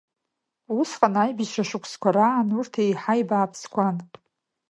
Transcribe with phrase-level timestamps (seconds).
[0.79, 3.97] Усҟан, аибашьра шықәсқәа раан, урҭ еиҳа ибааԥсқәан.